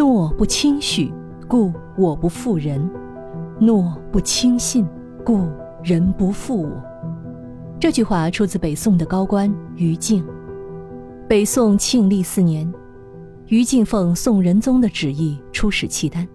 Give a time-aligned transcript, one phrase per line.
[0.00, 1.12] 诺不轻许，
[1.46, 2.88] 故我不负人；
[3.58, 4.88] 诺不轻信，
[5.22, 5.46] 故
[5.82, 6.70] 人不负我。
[7.78, 10.24] 这句话出自北宋的高官于禁。
[11.28, 12.72] 北宋庆历四年，
[13.48, 16.26] 于禁奉宋仁宗的旨意出使契丹，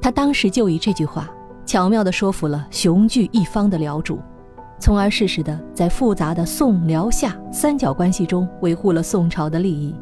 [0.00, 1.28] 他当时就以这句话
[1.66, 4.18] 巧妙地说服了雄踞一方的辽主，
[4.80, 9.94] 从而适时地在复杂的宋辽夏三角关系中维护了宋朝的利益。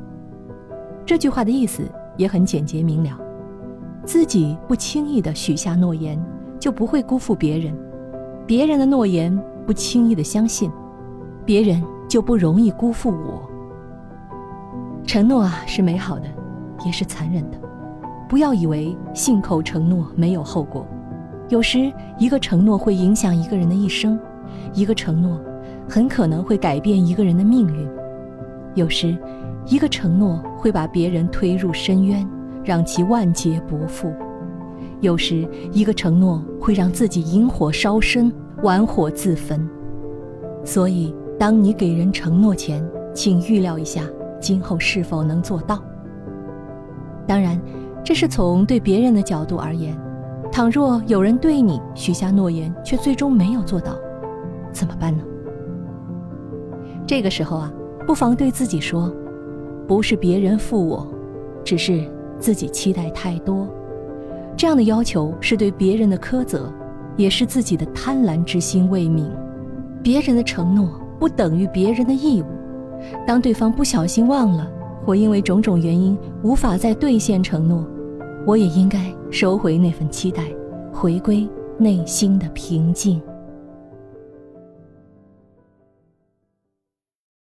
[1.04, 1.82] 这句话的意思
[2.16, 3.10] 也很简洁明了：
[4.04, 6.22] 自己不轻易的许下诺言，
[6.58, 7.74] 就不会辜负别人；
[8.46, 9.36] 别人的诺言
[9.66, 10.70] 不轻易的相信，
[11.44, 13.48] 别人就不容易辜负我。
[15.04, 16.26] 承诺啊，是美好的，
[16.84, 17.58] 也是残忍的。
[18.28, 20.86] 不要以为信口承诺没有后果，
[21.48, 24.18] 有时一个承诺会影响一个人的一生，
[24.72, 25.38] 一个承诺
[25.88, 27.88] 很可能会改变一个人的命运。
[28.74, 29.16] 有时，
[29.66, 32.26] 一个承诺会把别人推入深渊，
[32.64, 34.08] 让其万劫不复；
[35.00, 38.32] 有时，一个承诺会让自己引火烧身，
[38.62, 39.68] 玩火自焚。
[40.64, 42.82] 所以，当你给人承诺前，
[43.14, 44.02] 请预料一下。
[44.40, 45.80] 今后是否能做到？
[47.28, 47.60] 当然，
[48.02, 49.96] 这是从对别人的角度而言。
[50.50, 53.96] 倘若有人对你许下诺言，却最终没有做到，
[54.72, 55.22] 怎么办呢？
[57.06, 57.72] 这个时候啊，
[58.06, 59.14] 不妨对自己说
[59.86, 61.06] ：“不是别人负我，
[61.64, 62.04] 只是
[62.38, 63.68] 自己期待太多。”
[64.56, 66.70] 这样的要求是对别人的苛责，
[67.16, 69.26] 也是自己的贪婪之心未泯。
[70.02, 72.46] 别人的承诺不等于别人的义务。
[73.26, 74.70] 当对方不小心忘了，
[75.04, 77.84] 或因为种种原因无法再兑现承诺，
[78.46, 80.44] 我也应该收回那份期待，
[80.92, 81.48] 回归
[81.78, 83.20] 内心的平静。